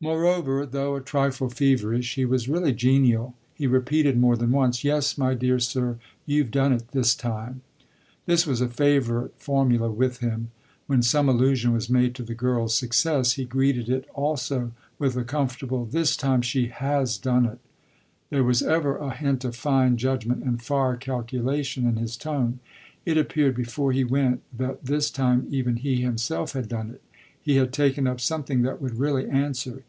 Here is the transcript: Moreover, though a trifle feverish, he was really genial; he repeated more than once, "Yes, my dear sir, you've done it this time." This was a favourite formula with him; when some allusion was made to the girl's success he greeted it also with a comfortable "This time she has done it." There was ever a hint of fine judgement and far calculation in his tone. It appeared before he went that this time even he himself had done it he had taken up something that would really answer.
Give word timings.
Moreover, 0.00 0.64
though 0.64 0.94
a 0.94 1.00
trifle 1.00 1.50
feverish, 1.50 2.14
he 2.14 2.24
was 2.24 2.48
really 2.48 2.72
genial; 2.72 3.34
he 3.52 3.66
repeated 3.66 4.16
more 4.16 4.36
than 4.36 4.52
once, 4.52 4.84
"Yes, 4.84 5.18
my 5.18 5.34
dear 5.34 5.58
sir, 5.58 5.98
you've 6.24 6.52
done 6.52 6.72
it 6.72 6.92
this 6.92 7.16
time." 7.16 7.62
This 8.24 8.46
was 8.46 8.60
a 8.60 8.68
favourite 8.68 9.32
formula 9.38 9.90
with 9.90 10.18
him; 10.18 10.52
when 10.86 11.02
some 11.02 11.28
allusion 11.28 11.72
was 11.72 11.90
made 11.90 12.14
to 12.14 12.22
the 12.22 12.36
girl's 12.36 12.76
success 12.76 13.32
he 13.32 13.44
greeted 13.44 13.88
it 13.88 14.08
also 14.14 14.70
with 15.00 15.16
a 15.16 15.24
comfortable 15.24 15.84
"This 15.84 16.16
time 16.16 16.42
she 16.42 16.68
has 16.68 17.18
done 17.20 17.44
it." 17.44 17.58
There 18.30 18.44
was 18.44 18.62
ever 18.62 18.98
a 18.98 19.10
hint 19.12 19.44
of 19.44 19.56
fine 19.56 19.96
judgement 19.96 20.44
and 20.44 20.62
far 20.62 20.96
calculation 20.96 21.84
in 21.88 21.96
his 21.96 22.16
tone. 22.16 22.60
It 23.04 23.18
appeared 23.18 23.56
before 23.56 23.90
he 23.90 24.04
went 24.04 24.42
that 24.56 24.84
this 24.84 25.10
time 25.10 25.48
even 25.50 25.74
he 25.74 25.96
himself 26.00 26.52
had 26.52 26.68
done 26.68 26.90
it 26.90 27.02
he 27.40 27.56
had 27.56 27.72
taken 27.72 28.06
up 28.06 28.20
something 28.20 28.60
that 28.62 28.80
would 28.80 28.96
really 28.98 29.28
answer. 29.30 29.82